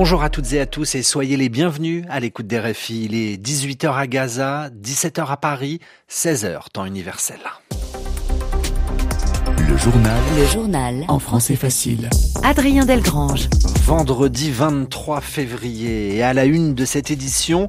Bonjour 0.00 0.22
à 0.22 0.30
toutes 0.30 0.52
et 0.52 0.60
à 0.60 0.66
tous 0.66 0.94
et 0.94 1.02
soyez 1.02 1.36
les 1.36 1.48
bienvenus 1.48 2.04
à 2.08 2.20
l'écoute 2.20 2.46
des 2.46 2.60
RFI. 2.60 3.06
Il 3.06 3.16
est 3.16 3.36
18h 3.36 3.92
à 3.96 4.06
Gaza, 4.06 4.70
17h 4.70 5.26
à 5.26 5.36
Paris, 5.36 5.80
16h 6.08 6.70
temps 6.72 6.84
universel. 6.84 7.40
Le 9.58 9.76
journal. 9.76 10.22
Le 10.38 10.46
journal. 10.46 11.04
En 11.08 11.18
français 11.18 11.56
facile. 11.56 12.08
Adrien 12.44 12.84
Delgrange. 12.84 13.48
Vendredi 13.82 14.52
23 14.52 15.20
février 15.20 16.14
et 16.14 16.22
à 16.22 16.32
la 16.32 16.44
une 16.44 16.76
de 16.76 16.84
cette 16.84 17.10
édition, 17.10 17.68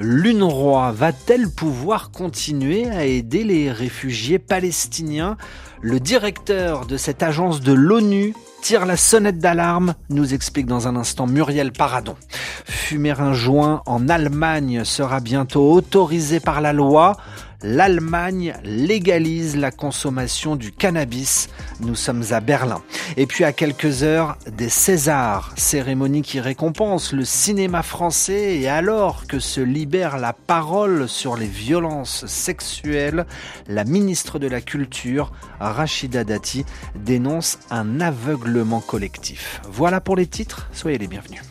l'UNRWA 0.00 0.92
va-t-elle 0.92 1.50
pouvoir 1.50 2.10
continuer 2.10 2.88
à 2.88 3.04
aider 3.04 3.44
les 3.44 3.70
réfugiés 3.70 4.38
palestiniens? 4.38 5.36
Le 5.82 6.00
directeur 6.00 6.86
de 6.86 6.96
cette 6.96 7.22
agence 7.22 7.60
de 7.60 7.74
l'ONU 7.74 8.34
tire 8.60 8.86
la 8.86 8.96
sonnette 8.96 9.38
d'alarme, 9.38 9.94
nous 10.10 10.34
explique 10.34 10.66
dans 10.66 10.86
un 10.86 10.96
instant 10.96 11.26
Muriel 11.26 11.72
Paradon. 11.72 12.16
Fumer 12.64 13.18
un 13.18 13.32
joint 13.32 13.82
en 13.86 14.08
Allemagne 14.08 14.84
sera 14.84 15.20
bientôt 15.20 15.72
autorisé 15.72 16.40
par 16.40 16.60
la 16.60 16.72
loi 16.72 17.16
l'Allemagne 17.62 18.54
légalise 18.64 19.56
la 19.56 19.70
consommation 19.70 20.56
du 20.56 20.72
cannabis. 20.72 21.48
Nous 21.80 21.94
sommes 21.94 22.24
à 22.30 22.40
Berlin. 22.40 22.82
Et 23.16 23.26
puis 23.26 23.44
à 23.44 23.52
quelques 23.52 24.02
heures 24.02 24.36
des 24.46 24.68
Césars, 24.68 25.52
cérémonie 25.56 26.22
qui 26.22 26.40
récompense 26.40 27.12
le 27.12 27.24
cinéma 27.24 27.82
français 27.82 28.58
et 28.58 28.68
alors 28.68 29.26
que 29.26 29.38
se 29.38 29.60
libère 29.60 30.18
la 30.18 30.32
parole 30.32 31.08
sur 31.08 31.36
les 31.36 31.46
violences 31.46 32.26
sexuelles, 32.26 33.26
la 33.66 33.84
ministre 33.84 34.38
de 34.38 34.46
la 34.46 34.60
Culture, 34.60 35.32
Rachida 35.60 36.24
Dati, 36.24 36.64
dénonce 36.94 37.58
un 37.70 38.00
aveuglement 38.00 38.80
collectif. 38.80 39.60
Voilà 39.70 40.00
pour 40.00 40.16
les 40.16 40.26
titres, 40.26 40.68
soyez 40.72 40.98
les 40.98 41.06
bienvenus. 41.06 41.42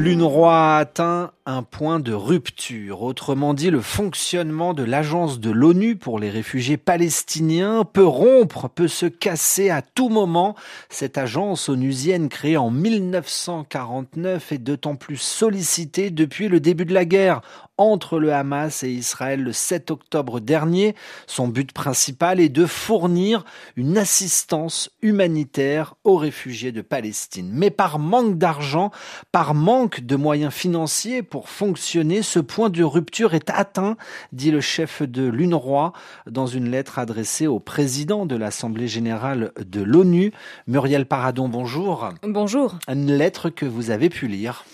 L'UNRWA 0.00 0.76
a 0.76 0.78
atteint 0.78 1.32
un 1.44 1.64
point 1.64 1.98
de 1.98 2.12
rupture. 2.12 3.02
Autrement 3.02 3.52
dit, 3.52 3.68
le 3.68 3.80
fonctionnement 3.80 4.72
de 4.72 4.84
l'agence 4.84 5.40
de 5.40 5.50
l'ONU 5.50 5.96
pour 5.96 6.20
les 6.20 6.30
réfugiés 6.30 6.76
palestiniens 6.76 7.82
peut 7.82 8.06
rompre, 8.06 8.68
peut 8.68 8.86
se 8.86 9.06
casser 9.06 9.70
à 9.70 9.82
tout 9.82 10.08
moment. 10.08 10.54
Cette 10.88 11.18
agence 11.18 11.68
onusienne 11.68 12.28
créée 12.28 12.56
en 12.56 12.70
1949 12.70 14.52
est 14.52 14.58
d'autant 14.58 14.94
plus 14.94 15.16
sollicitée 15.16 16.10
depuis 16.10 16.46
le 16.46 16.60
début 16.60 16.84
de 16.84 16.94
la 16.94 17.04
guerre 17.04 17.40
entre 17.78 18.18
le 18.18 18.32
Hamas 18.32 18.82
et 18.82 18.90
Israël 18.90 19.42
le 19.42 19.52
7 19.52 19.90
octobre 19.90 20.40
dernier. 20.40 20.94
Son 21.26 21.48
but 21.48 21.72
principal 21.72 22.40
est 22.40 22.48
de 22.48 22.66
fournir 22.66 23.44
une 23.76 23.96
assistance 23.96 24.90
humanitaire 25.00 25.94
aux 26.04 26.16
réfugiés 26.16 26.72
de 26.72 26.82
Palestine. 26.82 27.50
Mais 27.52 27.70
par 27.70 27.98
manque 27.98 28.36
d'argent, 28.36 28.90
par 29.32 29.54
manque 29.54 30.00
de 30.00 30.16
moyens 30.16 30.52
financiers 30.52 31.22
pour 31.22 31.48
fonctionner. 31.48 32.22
Ce 32.22 32.40
point 32.40 32.68
de 32.68 32.82
rupture 32.82 33.34
est 33.34 33.50
atteint, 33.50 33.96
dit 34.32 34.50
le 34.50 34.60
chef 34.60 35.02
de 35.02 35.22
l'UNRWA 35.22 35.92
dans 36.26 36.46
une 36.46 36.70
lettre 36.70 36.98
adressée 36.98 37.46
au 37.46 37.60
président 37.60 38.26
de 38.26 38.36
l'Assemblée 38.36 38.88
générale 38.88 39.52
de 39.64 39.82
l'ONU. 39.82 40.32
Muriel 40.66 41.06
Paradon, 41.06 41.48
bonjour. 41.48 42.08
Bonjour. 42.22 42.76
Une 42.88 43.12
lettre 43.12 43.50
que 43.50 43.66
vous 43.66 43.90
avez 43.90 44.08
pu 44.08 44.26
lire. 44.26 44.64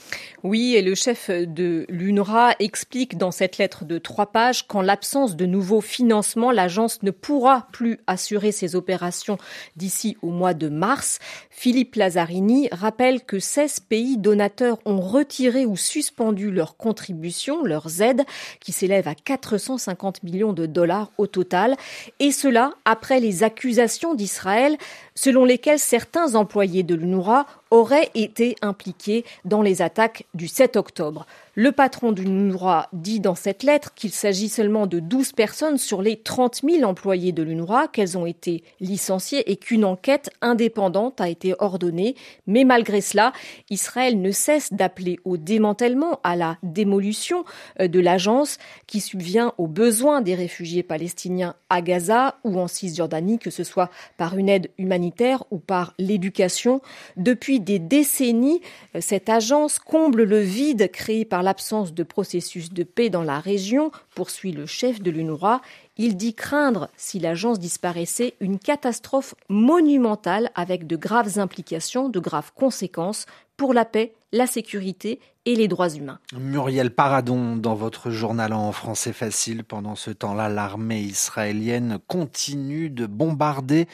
Oui, 0.45 0.75
et 0.75 0.83
le 0.83 0.95
chef 0.95 1.31
de 1.31 1.87
l'UNRWA 1.89 2.55
explique 2.59 3.17
dans 3.17 3.31
cette 3.31 3.57
lettre 3.57 3.87
de 3.87 3.97
trois 3.97 4.27
pages 4.27 4.67
qu'en 4.67 4.83
l'absence 4.83 5.37
de 5.37 5.47
nouveaux 5.47 5.81
financements, 5.81 6.51
l'agence 6.51 7.03
ne 7.03 7.11
pourra 7.11 7.67
plus 7.73 7.99
assurer 8.07 8.53
ses 8.53 8.77
opérations 8.77 9.39
d'ici 9.77 10.19
au 10.21 10.29
mois 10.29 10.53
de 10.53 10.69
mars. 10.69 11.19
Philippe 11.49 11.95
Lazzarini 11.95 12.69
rappelle 12.73 13.25
que 13.25 13.39
16 13.39 13.81
pays 13.81 14.19
donateurs 14.19 14.81
ont 14.85 15.01
retiré 15.01 15.65
ou 15.65 15.79
suspendu 15.79 16.51
leurs 16.51 16.77
contributions, 16.77 17.65
leurs 17.65 18.03
aides, 18.03 18.25
qui 18.61 18.73
s'élèvent 18.73 19.09
à 19.09 19.15
450 19.15 20.25
millions 20.25 20.53
de 20.53 20.67
dollars 20.67 21.11
au 21.17 21.27
total, 21.27 21.75
et 22.21 22.33
cela 22.33 22.75
après 22.85 23.19
les 23.19 23.45
accusations 23.45 24.15
d'Israël 24.15 24.77
selon 25.15 25.45
lesquelles 25.45 25.79
certains 25.79 26.35
employés 26.35 26.83
de 26.83 26.95
l'UNRWA 26.95 27.47
auraient 27.71 28.11
été 28.15 28.57
impliqués 28.63 29.25
dans 29.45 29.63
les 29.63 29.83
attaques 29.83 30.27
du 30.35 30.49
7 30.49 30.77
octobre. 30.77 31.27
Le 31.57 31.71
patron 31.71 32.11
du 32.11 32.25
l'UNRWA 32.25 32.89
dit 32.93 33.21
dans 33.21 33.37
cette 33.37 33.63
lettre 33.63 33.95
qu'il 33.95 34.11
s'agit 34.11 34.49
seulement 34.49 34.89
de 34.89 34.99
12 34.99 35.35
personnes 35.35 35.79
sur 35.79 36.03
les 36.03 36.17
30 36.17 36.63
000 36.69 36.83
employés 36.83 37.31
de 37.31 37.45
l'UNRWA, 37.45 37.87
qu'elles 37.87 38.19
ont 38.19 38.27
été 38.27 38.65
licenciées 38.81 39.49
et 39.49 39.57
qu'une 39.57 39.85
enquête 39.85 40.31
indépendante 40.41 41.21
a 41.21 41.29
été 41.29 41.55
ordonnée. 41.61 42.17
Mais 42.49 42.65
malgré 42.65 43.01
cela, 43.01 43.33
Israël 43.71 44.21
ne 44.21 44.33
cesse 44.33 44.73
d'appeler 44.73 45.21
au 45.25 45.37
démantèlement, 45.37 46.19
à 46.25 46.35
la 46.35 46.59
démolition 46.65 47.45
euh, 47.81 47.87
de 47.87 48.01
l'agence 48.01 48.59
qui 48.89 49.01
subvient 49.01 49.53
aux 49.57 49.69
besoins 49.69 50.23
des 50.23 50.35
réfugiés 50.35 50.83
palestiniens 50.83 51.55
à 51.71 51.83
Gaza 51.83 52.35
ou 52.43 52.59
en 52.59 52.67
Cisjordanie, 52.67 53.39
que 53.39 53.51
ce 53.51 53.63
soit 53.63 53.91
par 54.17 54.37
une 54.37 54.49
aide 54.49 54.71
humanitaire 54.77 55.45
ou 55.53 55.59
par 55.59 55.95
l'éducation. 56.01 56.81
Depuis 57.17 57.61
des 57.61 57.79
décennies, 57.79 58.61
euh, 58.97 58.99
cette 59.01 59.29
agence 59.29 59.79
comble 59.79 60.25
le 60.25 60.41
vide 60.41 60.91
créé 60.91 61.25
par 61.25 61.44
l'absence 61.45 61.95
de 61.95 62.03
processus 62.03 62.73
de 62.73 62.83
paix 62.83 63.11
dans 63.11 63.23
la 63.23 63.39
région, 63.39 63.93
poursuit 64.17 64.51
le 64.51 64.67
chef 64.67 65.01
de 65.01 65.11
l'UNRWA, 65.13 65.61
il 65.97 66.17
dit 66.17 66.35
craindre, 66.35 66.89
si 66.97 67.21
l'agence 67.21 67.61
disparaissait, 67.61 68.35
une 68.41 68.59
catastrophe 68.59 69.37
monumentale 69.49 70.51
avec 70.57 70.89
de 70.89 70.97
graves 70.97 71.39
implications, 71.39 72.09
de 72.09 72.19
graves 72.19 72.53
conséquences 72.55 73.27
pour 73.57 73.73
la 73.73 73.85
paix, 73.85 74.15
la 74.33 74.49
sécurité 74.49 75.21
et 75.47 75.55
les 75.55 75.69
droits 75.69 75.91
humains. 75.91 76.19
Muriel 76.37 76.91
Paradon, 76.91 77.57
dans 77.57 77.75
votre 77.75 78.11
journal 78.11 78.53
en 78.53 78.73
français 78.73 79.13
facile, 79.13 79.63
pendant 79.63 79.95
ce 79.95 80.11
temps-là, 80.11 80.49
l'armée 80.49 81.03
israélienne 81.03 81.99
continue 82.09 82.91
de 82.91 83.07
bombarder 83.07 83.87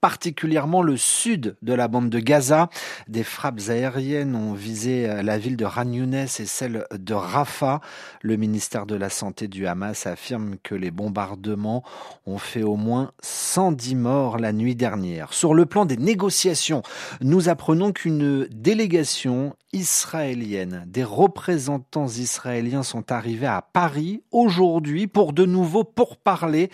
particulièrement 0.00 0.82
le 0.82 0.96
sud 0.96 1.56
de 1.62 1.72
la 1.72 1.88
bande 1.88 2.10
de 2.10 2.18
Gaza. 2.18 2.68
Des 3.08 3.24
frappes 3.24 3.60
aériennes 3.68 4.36
ont 4.36 4.52
visé 4.52 5.06
la 5.22 5.38
ville 5.38 5.56
de 5.56 5.64
Ran 5.64 5.86
et 5.92 6.26
celle 6.26 6.86
de 6.92 7.14
Rafah. 7.14 7.80
Le 8.22 8.36
ministère 8.36 8.86
de 8.86 8.94
la 8.94 9.10
Santé 9.10 9.48
du 9.48 9.66
Hamas 9.66 10.06
affirme 10.06 10.56
que 10.62 10.74
les 10.74 10.90
bombardements 10.90 11.82
ont 12.26 12.38
fait 12.38 12.62
au 12.62 12.76
moins 12.76 13.12
110 13.22 13.94
morts 13.94 14.38
la 14.38 14.52
nuit 14.52 14.74
dernière. 14.74 15.32
Sur 15.32 15.54
le 15.54 15.66
plan 15.66 15.84
des 15.84 15.96
négociations, 15.96 16.82
nous 17.20 17.48
apprenons 17.48 17.92
qu'une 17.92 18.46
délégation 18.50 19.56
israélienne, 19.76 20.84
des 20.86 21.04
représentants 21.04 22.08
israéliens 22.08 22.82
sont 22.82 23.12
arrivés 23.12 23.46
à 23.46 23.60
Paris 23.60 24.22
aujourd'hui 24.30 25.06
pour 25.06 25.34
de 25.34 25.44
nouveau 25.44 25.84
pourparler 25.84 26.70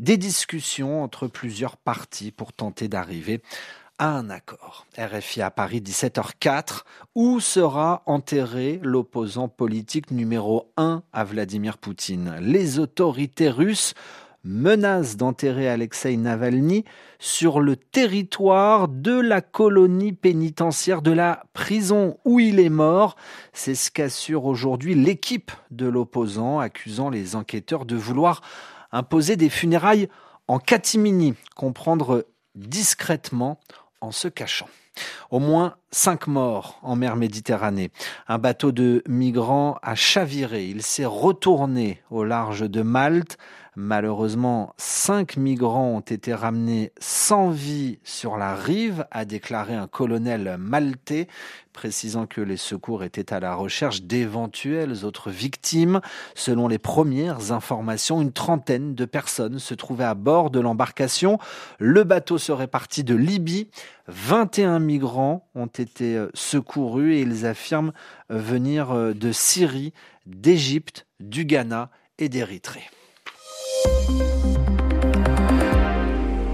des 0.00 0.16
discussions 0.16 1.04
entre 1.04 1.28
plusieurs 1.28 1.76
parties 1.76 2.32
pour 2.32 2.52
tenter 2.52 2.88
d'arriver 2.88 3.40
à 3.98 4.08
un 4.16 4.30
accord. 4.30 4.86
RFI 4.98 5.42
à 5.42 5.50
Paris 5.52 5.80
17h04, 5.80 6.80
où 7.14 7.38
sera 7.38 8.02
enterré 8.06 8.80
l'opposant 8.82 9.46
politique 9.48 10.10
numéro 10.10 10.72
1 10.76 11.04
à 11.12 11.24
Vladimir 11.24 11.78
Poutine? 11.78 12.34
Les 12.40 12.80
autorités 12.80 13.50
russes 13.50 13.94
menace 14.44 15.16
d'enterrer 15.16 15.68
Alexei 15.68 16.16
Navalny 16.16 16.84
sur 17.18 17.60
le 17.60 17.76
territoire 17.76 18.88
de 18.88 19.18
la 19.18 19.40
colonie 19.40 20.12
pénitentiaire 20.12 21.02
de 21.02 21.12
la 21.12 21.44
prison 21.52 22.18
où 22.24 22.40
il 22.40 22.58
est 22.58 22.70
mort. 22.70 23.16
C'est 23.52 23.74
ce 23.74 23.90
qu'assure 23.90 24.46
aujourd'hui 24.46 24.94
l'équipe 24.94 25.52
de 25.70 25.86
l'opposant, 25.86 26.58
accusant 26.58 27.10
les 27.10 27.36
enquêteurs 27.36 27.84
de 27.84 27.96
vouloir 27.96 28.40
imposer 28.92 29.36
des 29.36 29.50
funérailles 29.50 30.08
en 30.48 30.58
catimini, 30.58 31.34
comprendre 31.54 32.26
discrètement 32.54 33.60
en 34.00 34.10
se 34.10 34.28
cachant. 34.28 34.68
Au 35.30 35.38
moins 35.38 35.76
cinq 35.92 36.26
morts 36.26 36.78
en 36.82 36.96
mer 36.96 37.16
Méditerranée. 37.16 37.90
Un 38.26 38.38
bateau 38.38 38.72
de 38.72 39.02
migrants 39.06 39.78
a 39.82 39.94
chaviré. 39.94 40.66
Il 40.66 40.82
s'est 40.82 41.06
retourné 41.06 42.02
au 42.10 42.24
large 42.24 42.68
de 42.68 42.82
Malte. 42.82 43.38
Malheureusement, 43.76 44.74
cinq 44.78 45.36
migrants 45.36 45.90
ont 45.90 46.00
été 46.00 46.34
ramenés 46.34 46.92
sans 46.98 47.50
vie 47.50 48.00
sur 48.02 48.36
la 48.36 48.56
rive, 48.56 49.06
a 49.12 49.24
déclaré 49.24 49.74
un 49.74 49.86
colonel 49.86 50.56
maltais, 50.58 51.28
précisant 51.72 52.26
que 52.26 52.40
les 52.40 52.56
secours 52.56 53.04
étaient 53.04 53.32
à 53.32 53.38
la 53.38 53.54
recherche 53.54 54.02
d'éventuelles 54.02 55.04
autres 55.04 55.30
victimes. 55.30 56.00
Selon 56.34 56.66
les 56.66 56.78
premières 56.78 57.52
informations, 57.52 58.20
une 58.20 58.32
trentaine 58.32 58.96
de 58.96 59.04
personnes 59.04 59.60
se 59.60 59.74
trouvaient 59.74 60.04
à 60.04 60.14
bord 60.14 60.50
de 60.50 60.58
l'embarcation. 60.58 61.38
Le 61.78 62.02
bateau 62.02 62.38
serait 62.38 62.66
parti 62.66 63.04
de 63.04 63.14
Libye. 63.14 63.68
21 64.08 64.80
migrants 64.80 65.48
ont 65.54 65.66
été 65.66 66.26
secourus 66.34 67.14
et 67.14 67.20
ils 67.20 67.46
affirment 67.46 67.92
venir 68.30 69.14
de 69.14 69.32
Syrie, 69.32 69.92
d'Égypte, 70.26 71.06
du 71.20 71.44
Ghana 71.44 71.90
et 72.18 72.28
d'Érythrée. 72.28 72.88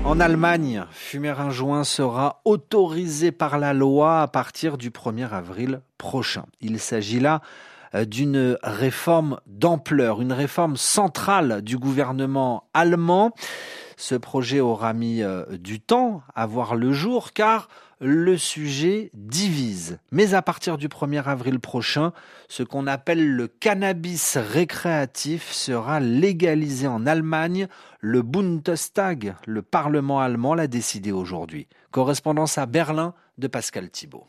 En 0.04 0.20
Allemagne, 0.20 0.84
fumer 0.92 1.34
un 1.38 1.50
joint 1.50 1.84
sera 1.84 2.40
autorisé 2.44 3.32
par 3.32 3.58
la 3.58 3.74
loi 3.74 4.22
à 4.22 4.28
partir 4.28 4.78
du 4.78 4.90
1er 4.90 5.28
avril 5.30 5.82
prochain. 5.98 6.44
Il 6.60 6.78
s'agit 6.78 7.20
là 7.20 7.42
euh, 7.94 8.04
d'une 8.04 8.56
réforme 8.62 9.40
d'ampleur, 9.46 10.22
une 10.22 10.32
réforme 10.32 10.76
centrale 10.76 11.60
du 11.60 11.76
gouvernement 11.76 12.68
allemand. 12.72 13.32
Ce 13.96 14.14
projet 14.14 14.60
aura 14.60 14.92
mis 14.92 15.22
euh, 15.22 15.44
du 15.58 15.80
temps 15.80 16.22
à 16.34 16.46
voir 16.46 16.76
le 16.76 16.92
jour 16.92 17.32
car 17.32 17.68
le 18.00 18.36
sujet 18.36 19.10
divise. 19.14 19.98
Mais 20.12 20.34
à 20.34 20.42
partir 20.42 20.76
du 20.76 20.88
1er 20.88 21.24
avril 21.24 21.60
prochain, 21.60 22.12
ce 22.48 22.62
qu'on 22.62 22.86
appelle 22.86 23.26
le 23.26 23.48
cannabis 23.48 24.36
récréatif 24.36 25.50
sera 25.52 26.00
légalisé 26.00 26.86
en 26.86 27.06
Allemagne. 27.06 27.68
Le 28.00 28.22
Bundestag, 28.22 29.34
le 29.46 29.62
Parlement 29.62 30.20
allemand, 30.20 30.54
l'a 30.54 30.66
décidé 30.66 31.12
aujourd'hui. 31.12 31.68
Correspondance 31.90 32.58
à 32.58 32.66
Berlin 32.66 33.14
de 33.38 33.46
Pascal 33.46 33.90
Thibault. 33.90 34.26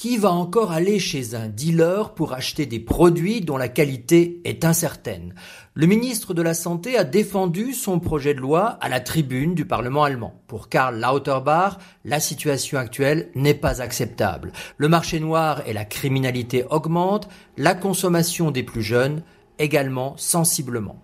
Qui 0.00 0.16
va 0.16 0.30
encore 0.30 0.72
aller 0.72 0.98
chez 0.98 1.34
un 1.34 1.48
dealer 1.48 2.14
pour 2.14 2.32
acheter 2.32 2.64
des 2.64 2.80
produits 2.80 3.42
dont 3.42 3.58
la 3.58 3.68
qualité 3.68 4.40
est 4.46 4.64
incertaine? 4.64 5.34
Le 5.74 5.84
ministre 5.84 6.32
de 6.32 6.40
la 6.40 6.54
Santé 6.54 6.96
a 6.96 7.04
défendu 7.04 7.74
son 7.74 8.00
projet 8.00 8.32
de 8.32 8.40
loi 8.40 8.78
à 8.80 8.88
la 8.88 9.00
tribune 9.00 9.54
du 9.54 9.66
Parlement 9.66 10.04
allemand. 10.04 10.40
Pour 10.46 10.70
Karl 10.70 10.98
Lauterbach, 10.98 11.76
la 12.06 12.18
situation 12.18 12.78
actuelle 12.78 13.28
n'est 13.34 13.52
pas 13.52 13.82
acceptable. 13.82 14.52
Le 14.78 14.88
marché 14.88 15.20
noir 15.20 15.60
et 15.66 15.74
la 15.74 15.84
criminalité 15.84 16.64
augmentent, 16.70 17.28
la 17.58 17.74
consommation 17.74 18.50
des 18.50 18.62
plus 18.62 18.82
jeunes 18.82 19.22
également 19.58 20.14
sensiblement. 20.16 20.96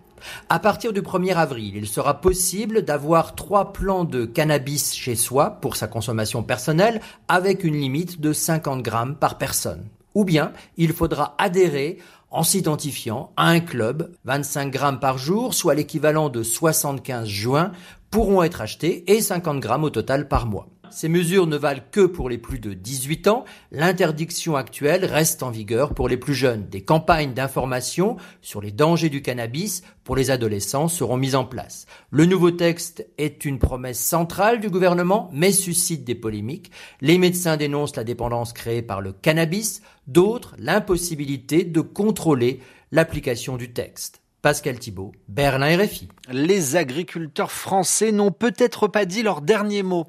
À 0.49 0.59
partir 0.59 0.93
du 0.93 1.01
1er 1.01 1.35
avril, 1.35 1.75
il 1.75 1.87
sera 1.87 2.21
possible 2.21 2.83
d'avoir 2.83 3.35
trois 3.35 3.73
plants 3.73 4.03
de 4.03 4.25
cannabis 4.25 4.93
chez 4.93 5.15
soi 5.15 5.59
pour 5.61 5.75
sa 5.75 5.87
consommation 5.87 6.43
personnelle 6.43 7.01
avec 7.27 7.63
une 7.63 7.79
limite 7.79 8.21
de 8.21 8.33
50 8.33 8.81
grammes 8.81 9.15
par 9.15 9.37
personne. 9.37 9.85
Ou 10.15 10.23
bien 10.25 10.51
il 10.77 10.93
faudra 10.93 11.35
adhérer 11.37 11.99
en 12.29 12.43
s'identifiant 12.43 13.31
à 13.37 13.47
un 13.49 13.59
club, 13.59 14.11
25 14.25 14.69
grammes 14.71 14.99
par 14.99 15.17
jour, 15.17 15.53
soit 15.53 15.75
l'équivalent 15.75 16.29
de 16.29 16.43
75 16.43 17.27
joints, 17.27 17.71
pourront 18.11 18.43
être 18.43 18.61
achetés 18.61 19.03
et 19.11 19.21
50 19.21 19.59
grammes 19.59 19.83
au 19.83 19.89
total 19.89 20.27
par 20.27 20.45
mois. 20.45 20.67
Ces 20.91 21.09
mesures 21.09 21.47
ne 21.47 21.57
valent 21.57 21.83
que 21.91 22.05
pour 22.05 22.29
les 22.29 22.37
plus 22.37 22.59
de 22.59 22.73
18 22.73 23.27
ans. 23.27 23.45
L'interdiction 23.71 24.55
actuelle 24.55 25.05
reste 25.05 25.43
en 25.43 25.49
vigueur 25.49 25.93
pour 25.93 26.09
les 26.09 26.17
plus 26.17 26.33
jeunes. 26.33 26.67
Des 26.67 26.81
campagnes 26.81 27.33
d'information 27.33 28.17
sur 28.41 28.61
les 28.61 28.71
dangers 28.71 29.09
du 29.09 29.21
cannabis 29.21 29.83
pour 30.03 30.15
les 30.15 30.31
adolescents 30.31 30.87
seront 30.87 31.17
mises 31.17 31.35
en 31.35 31.45
place. 31.45 31.85
Le 32.11 32.25
nouveau 32.25 32.51
texte 32.51 33.07
est 33.17 33.45
une 33.45 33.59
promesse 33.59 33.99
centrale 33.99 34.59
du 34.59 34.69
gouvernement, 34.69 35.29
mais 35.33 35.51
suscite 35.51 36.03
des 36.03 36.15
polémiques. 36.15 36.71
Les 37.01 37.17
médecins 37.17 37.57
dénoncent 37.57 37.95
la 37.95 38.03
dépendance 38.03 38.53
créée 38.53 38.81
par 38.81 39.01
le 39.01 39.11
cannabis, 39.11 39.81
d'autres 40.07 40.55
l'impossibilité 40.57 41.63
de 41.63 41.81
contrôler 41.81 42.61
l'application 42.91 43.57
du 43.57 43.73
texte. 43.73 44.21
Pascal 44.41 44.79
Thibault, 44.79 45.11
Berlin 45.27 45.77
RFI. 45.77 46.07
Les 46.31 46.75
agriculteurs 46.75 47.51
français 47.51 48.11
n'ont 48.11 48.31
peut-être 48.31 48.87
pas 48.87 49.05
dit 49.05 49.23
leur 49.23 49.41
dernier 49.41 49.83
mot 49.83 50.05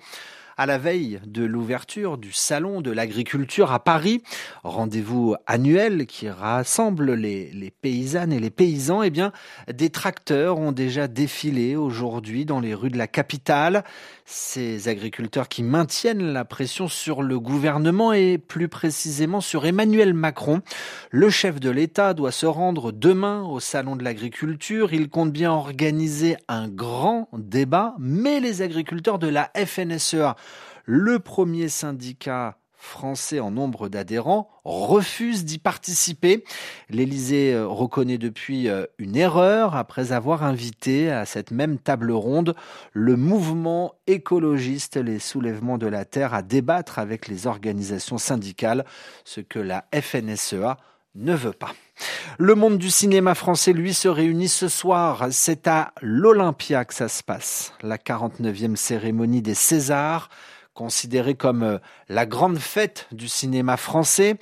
à 0.59 0.67
la 0.67 0.77
veille 0.77 1.21
de 1.25 1.45
l'ouverture 1.45 2.19
du 2.19 2.33
Salon 2.33 2.81
de 2.81 2.91
l'agriculture 2.91 3.71
à 3.71 3.79
Paris, 3.79 4.23
rendez-vous 4.65 5.37
annuel 5.47 6.07
qui 6.07 6.29
rassemble 6.29 7.15
les, 7.15 7.73
paysannes 7.81 8.33
et 8.33 8.41
les 8.41 8.51
paysans, 8.51 9.05
eh 9.05 9.11
bien, 9.11 9.31
des 9.73 9.91
tracteurs 9.91 10.59
ont 10.59 10.73
déjà 10.73 11.07
défilé 11.07 11.77
aujourd'hui 11.77 12.45
dans 12.45 12.59
les 12.59 12.75
rues 12.75 12.91
de 12.91 12.99
la 12.99 13.07
capitale. 13.07 13.85
Ces 14.25 14.89
agriculteurs 14.89 15.49
qui 15.49 15.63
maintiennent 15.63 16.33
la 16.33 16.45
pression 16.45 16.89
sur 16.89 17.23
le 17.23 17.39
gouvernement 17.39 18.13
et 18.13 18.37
plus 18.37 18.69
précisément 18.69 19.41
sur 19.41 19.65
Emmanuel 19.65 20.13
Macron. 20.13 20.61
Le 21.11 21.31
chef 21.31 21.59
de 21.59 21.71
l'État 21.71 22.13
doit 22.13 22.33
se 22.33 22.45
rendre 22.45 22.93
demain 22.93 23.43
au 23.43 23.61
Salon 23.61 23.97
de 23.97 24.05
l'agriculture. 24.05 24.93
Il 24.93 25.09
compte 25.09 25.33
bien 25.33 25.51
organiser 25.51 26.37
un 26.49 26.69
grand 26.69 27.31
débat, 27.33 27.95
mais 27.99 28.41
les 28.41 28.61
agriculteurs 28.61 29.19
de 29.19 29.29
la 29.29 29.51
FNSEA 29.57 30.37
le 30.85 31.19
premier 31.19 31.69
syndicat 31.69 32.59
français 32.79 33.41
en 33.41 33.51
nombre 33.51 33.89
d'adhérents 33.89 34.49
refuse 34.65 35.45
d'y 35.45 35.59
participer. 35.59 36.45
L'Élysée 36.91 37.53
euh, 37.53 37.67
reconnaît 37.67 38.19
depuis 38.19 38.69
euh, 38.69 38.85
une 38.99 39.17
erreur 39.17 39.77
après 39.77 40.13
avoir 40.13 40.45
invité 40.45 41.11
à 41.11 41.27
cette 41.27 41.51
même 41.51 41.79
table 41.79 42.13
ronde 42.13 42.55
le 42.93 43.17
mouvement 43.17 43.95
écologiste 44.07 44.97
Les 44.97 45.19
Soulèvements 45.19 45.79
de 45.79 45.87
la 45.87 46.05
Terre 46.05 46.35
à 46.35 46.43
débattre 46.43 46.99
avec 46.99 47.29
les 47.29 47.47
organisations 47.47 48.19
syndicales, 48.19 48.85
ce 49.25 49.41
que 49.41 49.59
la 49.59 49.87
FNSEA 49.93 50.77
ne 51.19 51.35
veut 51.35 51.53
pas. 51.53 51.73
Le 52.38 52.55
monde 52.55 52.79
du 52.79 52.91
cinéma 52.91 53.35
français, 53.35 53.73
lui, 53.73 53.93
se 53.93 54.09
réunit 54.09 54.49
ce 54.49 54.69
soir. 54.69 55.26
C'est 55.31 55.67
à 55.67 55.93
l'Olympia 56.00 56.85
que 56.85 56.94
ça 56.94 57.09
se 57.09 57.23
passe. 57.23 57.73
La 57.82 57.99
49e 57.99 58.76
cérémonie 58.76 59.43
des 59.43 59.55
Césars 59.55 60.31
considérée 60.79 61.35
comme 61.35 61.65
euh, 61.65 61.79
la 62.09 62.25
grande 62.25 62.59
fête 62.59 63.09
du 63.11 63.26
cinéma 63.26 63.76
français, 63.76 64.37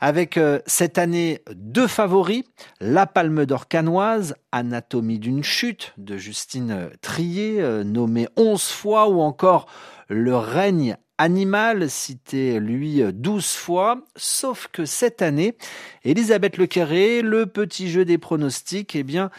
avec 0.00 0.36
euh, 0.36 0.60
cette 0.64 0.98
année 0.98 1.42
deux 1.52 1.88
favoris, 1.88 2.44
La 2.80 3.06
Palme 3.06 3.44
d'Or 3.44 3.66
canoise, 3.66 4.36
Anatomie 4.52 5.18
d'une 5.18 5.42
chute 5.42 5.92
de 5.96 6.16
Justine 6.16 6.90
Trier, 7.00 7.60
euh, 7.60 7.82
nommée 7.82 8.28
onze 8.36 8.68
fois, 8.68 9.08
ou 9.08 9.20
encore 9.20 9.66
Le 10.06 10.36
règne 10.36 10.96
animal, 11.20 11.90
cité 11.90 12.58
lui 12.60 13.02
douze 13.12 13.52
fois, 13.52 14.02
sauf 14.16 14.68
que 14.72 14.86
cette 14.86 15.20
année, 15.20 15.54
Elisabeth 16.02 16.56
Lequerré, 16.56 17.20
le 17.20 17.44
petit 17.44 17.90
jeu 17.90 18.06
des 18.06 18.16
pronostics, 18.16 18.96
eh 18.96 19.02
bien, 19.02 19.30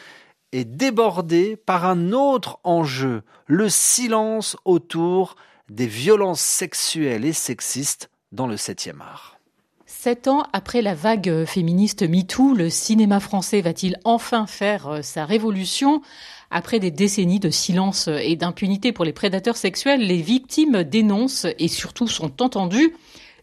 est 0.51 0.63
débordé 0.63 1.55
par 1.55 1.85
un 1.85 2.11
autre 2.11 2.59
enjeu, 2.63 3.23
le 3.47 3.67
silence 3.67 4.55
autour 4.63 5.35
des 5.69 5.87
violences 5.87 6.41
sexuelles 6.41 7.25
et 7.25 7.33
sexistes 7.33 8.11
dans 8.31 8.45
le 8.45 8.57
7e 8.57 9.01
art. 9.01 9.39
Sept 9.87 10.27
ans 10.27 10.43
après 10.53 10.81
la 10.81 10.93
vague 10.93 11.45
féministe 11.45 12.03
MeToo, 12.07 12.53
le 12.53 12.69
cinéma 12.69 13.19
français 13.19 13.61
va-t-il 13.61 13.99
enfin 14.03 14.45
faire 14.47 14.87
euh, 14.87 15.01
sa 15.01 15.25
révolution? 15.25 16.01
Après 16.51 16.79
des 16.79 16.91
décennies 16.91 17.39
de 17.39 17.49
silence 17.49 18.09
et 18.09 18.35
d'impunité 18.35 18.91
pour 18.91 19.05
les 19.05 19.13
prédateurs 19.13 19.55
sexuels, 19.55 20.01
les 20.01 20.21
victimes 20.21 20.83
dénoncent 20.83 21.47
et 21.57 21.69
surtout 21.69 22.07
sont 22.07 22.41
entendues. 22.41 22.93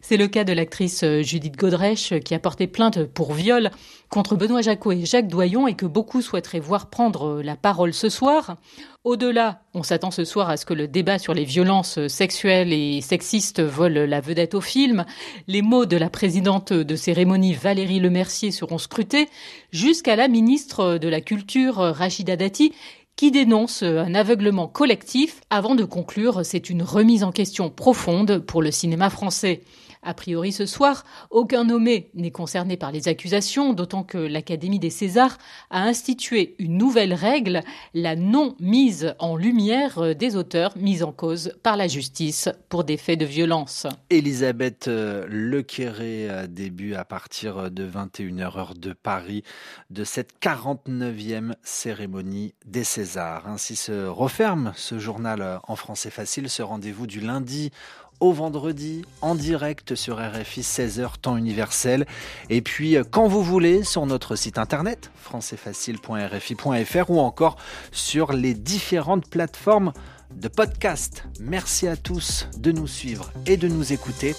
C'est 0.01 0.17
le 0.17 0.27
cas 0.27 0.43
de 0.43 0.53
l'actrice 0.53 1.03
euh, 1.03 1.21
Judith 1.21 1.57
Godrèche 1.57 2.13
qui 2.23 2.33
a 2.33 2.39
porté 2.39 2.67
plainte 2.67 3.03
pour 3.03 3.33
viol 3.33 3.69
contre 4.09 4.35
Benoît 4.35 4.61
Jacot 4.61 4.93
et 4.93 5.05
Jacques 5.05 5.27
Doyon 5.27 5.67
et 5.67 5.75
que 5.75 5.85
beaucoup 5.85 6.21
souhaiteraient 6.21 6.59
voir 6.59 6.89
prendre 6.89 7.27
euh, 7.27 7.43
la 7.43 7.55
parole 7.55 7.93
ce 7.93 8.07
soir. 8.09 8.57
Au-delà, 9.03 9.61
on 9.73 9.83
s'attend 9.83 10.11
ce 10.11 10.25
soir 10.25 10.49
à 10.49 10.57
ce 10.57 10.65
que 10.65 10.73
le 10.73 10.87
débat 10.87 11.19
sur 11.19 11.33
les 11.33 11.45
violences 11.45 12.05
sexuelles 12.07 12.73
et 12.73 13.01
sexistes 13.01 13.61
vole 13.61 13.93
la 13.93 14.19
vedette 14.19 14.55
au 14.55 14.61
film. 14.61 15.05
Les 15.47 15.61
mots 15.61 15.85
de 15.85 15.95
la 15.95 16.09
présidente 16.09 16.73
de 16.73 16.95
cérémonie 16.95 17.53
Valérie 17.53 17.99
Lemercier 17.99 18.51
seront 18.51 18.77
scrutés 18.77 19.29
jusqu'à 19.71 20.17
la 20.17 20.27
ministre 20.27 20.97
de 20.97 21.07
la 21.07 21.21
Culture 21.21 21.75
Rachida 21.75 22.35
Dati 22.35 22.73
qui 23.19 23.31
dénonce 23.31 23.83
un 23.83 24.15
aveuglement 24.15 24.69
collectif. 24.69 25.41
Avant 25.49 25.75
de 25.75 25.83
conclure, 25.83 26.45
c'est 26.45 26.69
une 26.69 26.81
remise 26.81 27.25
en 27.25 27.33
question 27.33 27.69
profonde 27.69 28.37
pour 28.37 28.61
le 28.61 28.71
cinéma 28.71 29.09
français. 29.09 29.59
A 30.03 30.13
priori 30.13 30.51
ce 30.51 30.65
soir, 30.65 31.05
aucun 31.29 31.65
nommé 31.65 32.09
n'est 32.13 32.31
concerné 32.31 32.77
par 32.77 32.91
les 32.91 33.07
accusations, 33.07 33.73
d'autant 33.73 34.03
que 34.03 34.17
l'Académie 34.17 34.79
des 34.79 34.89
Césars 34.89 35.37
a 35.69 35.83
institué 35.83 36.55
une 36.59 36.77
nouvelle 36.77 37.13
règle, 37.13 37.61
la 37.93 38.15
non-mise 38.15 39.15
en 39.19 39.35
lumière 39.35 40.15
des 40.15 40.35
auteurs 40.35 40.77
mis 40.77 41.03
en 41.03 41.11
cause 41.11 41.53
par 41.63 41.77
la 41.77 41.87
justice 41.87 42.49
pour 42.69 42.83
des 42.83 42.97
faits 42.97 43.19
de 43.19 43.25
violence. 43.25 43.87
Elisabeth 44.09 44.87
euh, 44.87 45.25
Lequéré 45.29 46.29
euh, 46.29 46.47
début 46.47 46.93
à 46.93 47.05
partir 47.05 47.69
de 47.71 47.87
21h 47.87 48.49
heure 48.57 48.75
de 48.75 48.93
Paris 48.93 49.43
de 49.89 50.03
cette 50.03 50.39
49e 50.41 51.53
cérémonie 51.63 52.53
des 52.65 52.83
Césars. 52.83 53.47
Ainsi 53.47 53.75
se 53.75 54.05
referme 54.05 54.73
ce 54.75 54.99
journal 54.99 55.41
euh, 55.41 55.57
en 55.67 55.75
français 55.75 56.09
facile, 56.09 56.49
ce 56.49 56.61
rendez-vous 56.61 57.07
du 57.07 57.21
lundi 57.21 57.71
au 58.19 58.31
vendredi 58.31 59.03
en 59.21 59.35
direct 59.35 59.95
sur 59.95 60.17
RFI 60.17 60.61
16h 60.61 61.17
temps 61.21 61.37
universel 61.37 62.05
et 62.49 62.61
puis 62.61 62.95
euh, 62.97 63.03
quand 63.09 63.27
vous 63.27 63.43
voulez 63.43 63.83
sur 63.83 64.05
notre 64.05 64.35
site 64.35 64.57
internet 64.57 65.11
françaisfacile.rfi.fr 65.15 67.09
ou 67.09 67.19
encore 67.19 67.57
sur 67.91 68.33
les 68.33 68.53
différentes 68.53 69.29
plateformes 69.29 69.93
de 70.35 70.47
podcast. 70.47 71.23
Merci 71.39 71.87
à 71.87 71.95
tous 71.95 72.47
de 72.57 72.71
nous 72.71 72.87
suivre 72.87 73.31
et 73.45 73.57
de 73.57 73.67
nous 73.67 73.93
écouter 73.93 74.35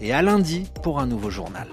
et 0.00 0.12
à 0.12 0.22
lundi 0.22 0.66
pour 0.82 0.98
un 0.98 1.06
nouveau 1.06 1.30
journal. 1.30 1.68